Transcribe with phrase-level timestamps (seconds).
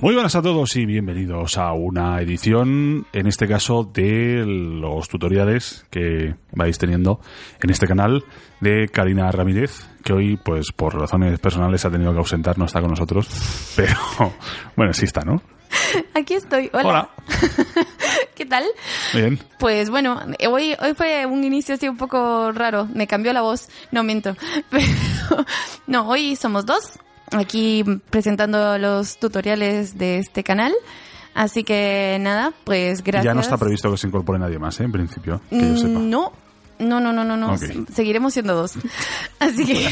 [0.00, 5.84] Muy buenas a todos y bienvenidos a una edición, en este caso, de los tutoriales
[5.90, 7.20] que vais teniendo
[7.62, 8.24] en este canal
[8.60, 12.80] de Karina Ramírez, que hoy, pues por razones personales, ha tenido que ausentar, no está
[12.80, 13.28] con nosotros,
[13.76, 13.98] pero
[14.76, 15.42] bueno, sí está, ¿no?
[16.14, 16.70] Aquí estoy.
[16.72, 16.88] Hola.
[16.88, 17.10] Hola.
[18.34, 18.64] ¿Qué tal?
[19.12, 19.38] Bien.
[19.58, 22.86] Pues bueno, hoy, hoy fue un inicio así un poco raro.
[22.94, 23.68] Me cambió la voz.
[23.90, 24.36] No miento.
[24.70, 24.86] Pero,
[25.86, 26.98] no, hoy somos dos.
[27.32, 30.72] Aquí presentando los tutoriales de este canal.
[31.34, 33.24] Así que nada, pues gracias.
[33.24, 34.84] Ya no está previsto que se incorpore nadie más, ¿eh?
[34.84, 35.98] en principio, que yo sepa.
[36.00, 36.32] No,
[36.80, 37.52] no, no, no, no, no.
[37.54, 37.62] Ok.
[37.92, 38.72] Seguiremos siendo dos.
[39.38, 39.88] Así que,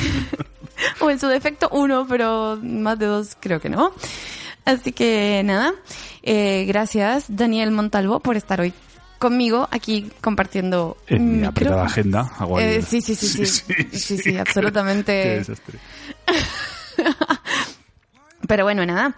[1.01, 3.93] o en su defecto uno, pero más de dos creo que no.
[4.65, 5.73] Así que nada,
[6.25, 8.73] eh, gracias Daniel Montalvo por estar hoy
[9.21, 12.29] conmigo aquí compartiendo En mi apretada agenda.
[12.39, 15.13] hago ahí- Eh, sí, sí, sí, sí, sí, sí, absolutamente.
[15.23, 15.79] Qué desastre.
[18.47, 19.15] Pero bueno, nada,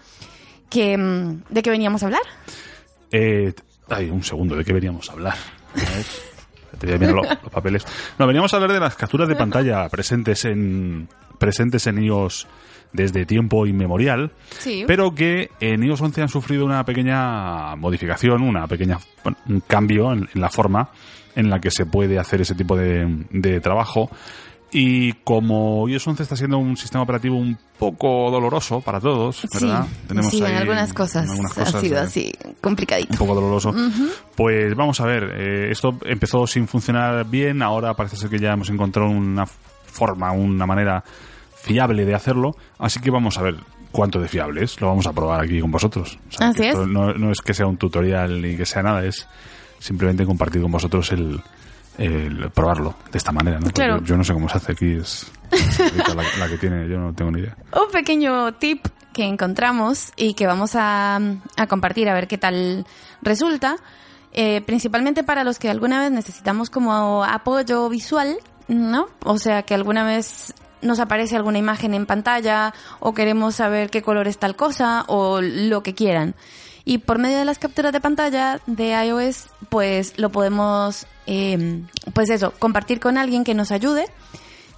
[0.71, 2.23] que, mm, ¿de qué veníamos a hablar?
[3.11, 3.53] Eh,
[3.89, 5.35] ay, un segundo, ¿de qué veníamos a hablar?
[5.75, 6.05] A ver,
[6.79, 7.85] te voy a mirar los, los papeles.
[8.19, 12.47] No, veníamos a hablar de las capturas de pantalla presentes en presentes en iOS
[12.93, 14.85] desde tiempo inmemorial, Sí.
[14.87, 20.13] pero que en iOS 11 han sufrido una pequeña modificación, una pequeña bueno, un cambio
[20.13, 20.91] en, en la forma
[21.37, 24.11] en la que se puede hacer ese tipo de, de trabajo.
[24.71, 29.87] Y como iOS 11 está siendo un sistema operativo un poco doloroso para todos, ¿verdad?
[30.23, 33.13] Sí, sí, en algunas cosas, en algunas ha sido eh, así, complicadito.
[33.13, 33.75] un poco doloroso.
[34.37, 38.53] Pues vamos a ver, eh, esto empezó sin funcionar bien, ahora parece ser que ya
[38.53, 41.03] hemos encontrado una forma, una manera
[41.57, 43.57] fiable de hacerlo, así que vamos a ver
[43.91, 46.19] cuánto de fiable es, lo vamos a probar aquí con vosotros.
[46.29, 46.89] O sea, Así esto es.
[46.89, 49.27] No, no es que sea un tutorial ni que sea nada, es
[49.79, 51.41] simplemente compartir con vosotros el,
[51.99, 53.59] el probarlo de esta manera.
[53.59, 53.71] ¿no?
[53.71, 54.03] Claro.
[54.03, 55.31] Yo no sé cómo se hace aquí, es
[56.39, 57.57] la que tiene, yo no tengo ni idea.
[57.73, 61.17] Un pequeño tip que encontramos y que vamos a,
[61.57, 62.87] a compartir a ver qué tal
[63.21, 63.77] resulta.
[64.33, 68.39] Eh, principalmente para los que alguna vez necesitamos como apoyo visual,
[68.69, 69.09] ¿no?
[69.25, 74.03] O sea, que alguna vez nos aparece alguna imagen en pantalla o queremos saber qué
[74.03, 76.35] color es tal cosa o lo que quieran.
[76.89, 81.83] Y por medio de las capturas de pantalla de iOS, pues lo podemos, eh,
[82.15, 84.07] pues eso, compartir con alguien que nos ayude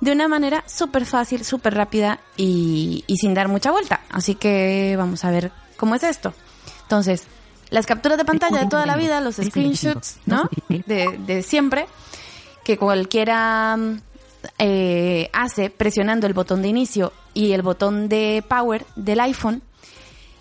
[0.01, 4.01] de una manera súper fácil, súper rápida y, y sin dar mucha vuelta.
[4.11, 6.35] Así que vamos a ver cómo es esto.
[6.83, 7.29] Entonces,
[7.69, 10.51] las capturas de pantalla de toda la vida, los screenshots, ¿no?
[10.69, 11.87] De, de siempre,
[12.65, 13.79] que cualquiera
[14.59, 19.63] eh, hace presionando el botón de inicio y el botón de power del iPhone,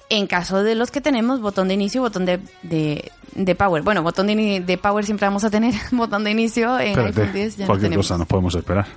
[0.09, 3.83] en caso de los que tenemos botón de inicio y botón de, de, de power.
[3.83, 7.35] Bueno, botón de, de power siempre vamos a tener, botón de inicio en iPhone 10
[7.35, 8.07] Espérate, ya no cualquier tenemos.
[8.07, 8.87] cosa nos podemos esperar.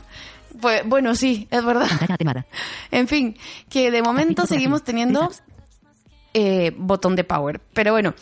[0.61, 1.87] Pues, bueno, sí, es verdad.
[2.91, 3.37] En fin,
[3.69, 5.31] que de momento seguimos teniendo
[6.35, 7.61] eh, botón de power.
[7.73, 8.15] Pero bueno,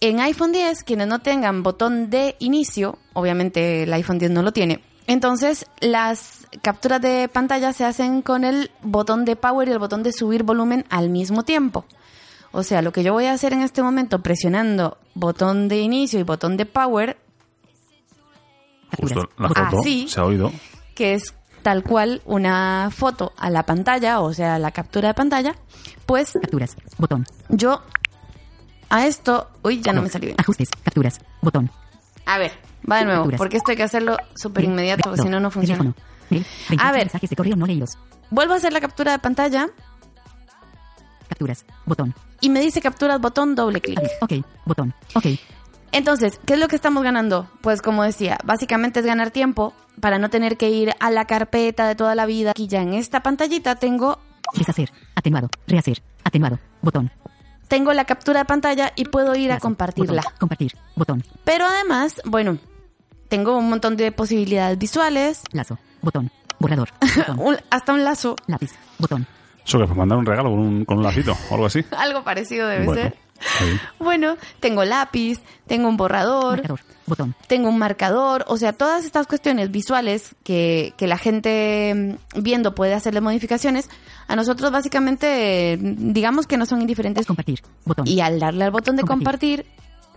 [0.00, 4.52] en iPhone 10, quienes no tengan botón de inicio, obviamente el iPhone 10 no lo
[4.52, 9.78] tiene, entonces las capturas de pantalla se hacen con el botón de power y el
[9.78, 11.84] botón de subir volumen al mismo tiempo.
[12.56, 16.18] O sea, lo que yo voy a hacer en este momento presionando botón de inicio
[16.18, 17.18] y botón de power.
[18.98, 20.06] Justo la foto sí.
[20.08, 20.50] se ha oído.
[20.94, 25.54] que es tal cual una foto a la pantalla, o sea, la captura de pantalla,
[26.06, 26.78] pues Capturas.
[26.96, 27.26] Botón.
[27.50, 27.82] yo
[28.88, 30.36] a esto, uy, ya no me salió bien.
[30.40, 30.70] Ajustes.
[30.82, 31.20] Capturas.
[31.42, 31.70] Botón.
[32.24, 32.52] A ver,
[32.90, 33.38] va de nuevo, Capturas.
[33.38, 35.82] porque esto hay que hacerlo súper inmediato, porque si no, no funciona.
[35.82, 36.06] Teléfono.
[36.30, 36.46] Mail.
[36.70, 37.00] 28 A ver.
[37.02, 37.98] mensajes de correo no leídos.
[38.30, 39.68] Vuelvo a hacer la captura de pantalla
[41.36, 41.66] Capturas.
[41.84, 42.14] Botón.
[42.40, 44.00] y me dice capturas botón, doble clic.
[44.22, 44.32] Ok.
[44.64, 44.94] Botón.
[45.14, 45.26] Ok.
[45.92, 47.46] Entonces, ¿qué es lo que estamos ganando?
[47.60, 51.86] Pues como decía, básicamente es ganar tiempo para no tener que ir a la carpeta
[51.88, 52.52] de toda la vida.
[52.52, 54.18] Aquí ya en esta pantallita tengo
[54.54, 54.90] Deshacer.
[55.14, 55.50] Atenuado.
[55.66, 56.02] Rehacer.
[56.24, 56.58] Atenuado.
[56.80, 57.10] Botón.
[57.68, 60.22] tengo la captura de pantalla y puedo ir a compartirla.
[60.22, 60.38] Botón.
[60.38, 60.72] Compartir.
[60.94, 61.24] Botón.
[61.44, 62.56] Pero además, bueno,
[63.28, 65.78] tengo un montón de posibilidades visuales, Lazo.
[66.00, 66.30] Botón.
[66.58, 66.88] Borrador.
[67.16, 67.38] Botón.
[67.40, 68.72] un- hasta un lazo, Lápiz.
[68.98, 69.26] Botón.
[69.66, 71.84] Eso que mandar un regalo con un, con un lacito o algo así.
[71.96, 73.16] algo parecido debe Bueno, ser.
[73.60, 73.80] ahí.
[73.98, 76.80] Bueno, tengo lápiz, tengo un borrador, Marcador.
[77.06, 77.34] Botón.
[77.46, 82.74] tengo un marcador, o sea, todas estas cuestiones visuales que, que la gente mm, viendo
[82.74, 83.88] puede hacerle modificaciones,
[84.26, 87.26] a nosotros básicamente mm, digamos que no son indiferentes.
[87.26, 87.60] Compartir.
[87.84, 88.06] Botón.
[88.06, 89.66] Y al darle al botón de Compartir.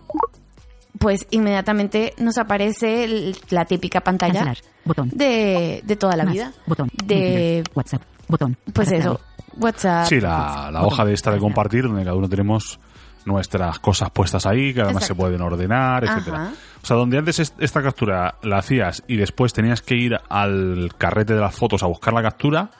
[0.06, 0.50] compartir,
[0.98, 4.58] pues inmediatamente nos aparece la típica pantalla Cancelar.
[4.84, 5.10] Botón.
[5.12, 6.32] de, de toda la Más.
[6.34, 6.52] vida.
[6.66, 6.90] Botón.
[7.04, 7.62] De.
[7.74, 8.02] WhatsApp.
[8.28, 8.56] Botón.
[8.72, 9.20] pues eso,
[9.60, 10.06] WhatsApp.
[10.06, 12.78] Sí, la, la hoja de esta de compartir, donde cada uno tenemos
[13.24, 15.14] nuestras cosas puestas ahí, que además Exacto.
[15.22, 16.14] se pueden ordenar, Ajá.
[16.16, 16.52] etcétera.
[16.82, 20.90] O sea, donde antes est- esta captura la hacías y después tenías que ir al
[20.96, 22.70] carrete de las fotos a buscar la captura,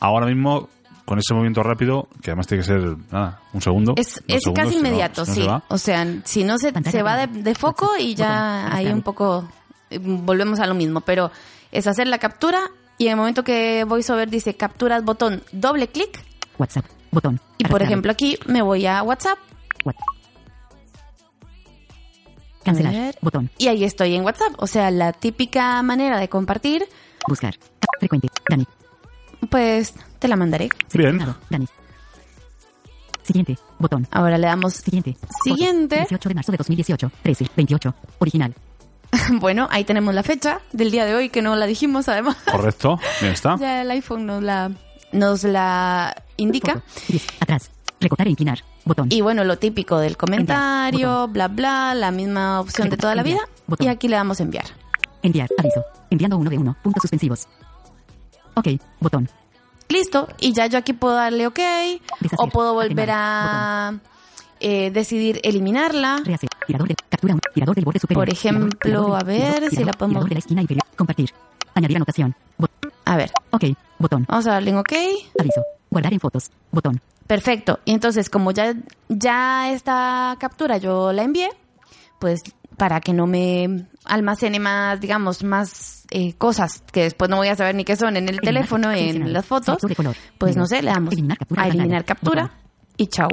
[0.00, 0.68] ahora mismo
[1.04, 3.94] con ese movimiento rápido, que además tiene que ser nada, un segundo.
[3.96, 5.62] Es, dos es segundos, casi si no- inmediato, si no se sí.
[5.68, 8.94] O sea, si no se, se va de, de foco y ya arrastrado.
[8.96, 9.48] un poco...
[9.90, 11.30] eh, Volvemos a lo mismo, pero
[11.70, 12.60] es hacer la captura
[12.98, 16.22] y en el momento que VoiceOver dice capturas botón, doble clic
[16.58, 16.84] WhatsApp.
[17.10, 17.40] Botón.
[17.58, 19.38] y por ejemplo aquí me voy a WhatsApp
[19.84, 19.94] What-
[22.64, 22.92] Cancelar.
[22.92, 23.18] ver.
[23.20, 23.50] Botón.
[23.58, 24.54] y ahí estoy en WhatsApp.
[24.58, 26.84] O sea, la típica manera de compartir,
[27.28, 27.54] Buscar.
[27.98, 28.28] Frecuente.
[28.48, 28.66] Dani.
[29.50, 30.68] pues te la mandaré.
[30.92, 31.18] Bien.
[31.50, 31.66] Dani.
[33.22, 33.58] Siguiente.
[33.78, 34.06] Botón.
[34.12, 35.16] Ahora le damos Siguiente.
[35.44, 35.96] Siguiente.
[35.98, 37.10] 18 de marzo de 2018.
[37.22, 37.46] 13.
[37.56, 37.94] 28.
[38.18, 38.54] Original.
[39.40, 42.36] Bueno, ahí tenemos la fecha del día de hoy, que no la dijimos además.
[42.50, 43.56] Correcto, bien está.
[43.60, 44.70] ya el iPhone nos la,
[45.12, 46.74] nos la indica.
[46.74, 46.84] Foto.
[47.08, 47.26] 10.
[47.40, 47.70] Atrás.
[48.00, 48.62] Recortar e inclinar.
[48.84, 49.08] Botón.
[49.10, 53.22] Y bueno, lo típico del comentario, Enviar, bla, bla, la misma opción de toda la
[53.22, 53.40] vida.
[53.68, 53.80] Enviar.
[53.80, 54.66] Y aquí le damos enviar.
[55.22, 55.48] Enviar.
[55.58, 55.82] Aviso.
[56.10, 56.76] Enviando uno de uno.
[56.82, 57.48] Puntos suspensivos.
[58.54, 58.68] Ok.
[59.00, 59.28] Botón.
[59.88, 60.28] Listo.
[60.40, 61.58] Y ya yo aquí puedo darle OK.
[62.20, 62.38] Deshacer.
[62.38, 63.94] O puedo volver Atenuar.
[63.94, 63.94] a
[64.60, 66.20] eh, decidir eliminarla.
[66.24, 66.48] Rehacer.
[66.66, 66.94] Tirador de.
[67.34, 67.52] Captura.
[67.54, 68.24] Tirador del borde superior.
[68.24, 70.84] Por ejemplo, a ver si la podemos- de la esquina inferior.
[70.96, 71.30] Compartir.
[71.74, 72.34] Añadir anotación.
[73.04, 73.64] A ver, ok.
[73.98, 74.24] Botón.
[74.28, 74.92] vamos a darle en OK.
[75.38, 75.62] Aviso.
[75.90, 76.50] Guardar en fotos.
[76.72, 77.00] Botón.
[77.26, 77.80] Perfecto.
[77.84, 78.74] Y entonces, como ya,
[79.08, 81.48] ya esta captura yo la envié,
[82.18, 82.42] pues
[82.76, 87.56] para que no me almacene más, digamos, más eh, cosas que después no voy a
[87.56, 88.44] saber ni qué son en el Eliminar.
[88.54, 89.78] teléfono, en las fotos,
[90.38, 92.50] pues no sé, le damos Eliminar captura a eliminar captura
[92.96, 93.28] y chao.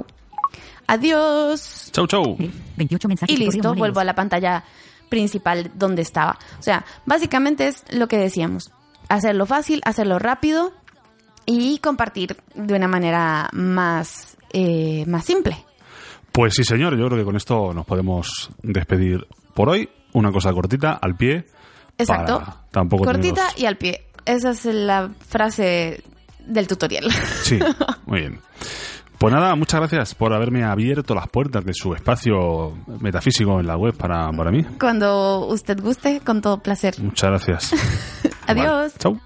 [0.87, 1.89] Adiós.
[1.91, 2.35] Chau, chau.
[2.39, 4.63] Eh, 28 mensajes Y listo, vuelvo a la pantalla
[5.09, 6.37] principal donde estaba.
[6.59, 8.71] O sea, básicamente es lo que decíamos.
[9.09, 10.73] Hacerlo fácil, hacerlo rápido
[11.45, 15.57] y compartir de una manera más, eh, más simple.
[16.31, 19.89] Pues sí, señor, yo creo que con esto nos podemos despedir por hoy.
[20.13, 21.45] Una cosa cortita, al pie.
[21.97, 22.39] Exacto.
[22.39, 24.05] para tampoco Cortita y al pie.
[24.25, 26.03] Esa es la frase
[26.45, 27.11] del tutorial.
[27.43, 27.59] Sí,
[28.05, 28.39] muy bien.
[29.23, 33.77] Pues nada, muchas gracias por haberme abierto las puertas de su espacio metafísico en la
[33.77, 34.65] web para, para mí.
[34.77, 36.95] Cuando usted guste, con todo placer.
[36.99, 37.73] Muchas gracias.
[38.47, 38.65] Adiós.
[38.65, 39.21] Vale, Chau.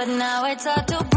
[0.00, 1.09] But now it's hard to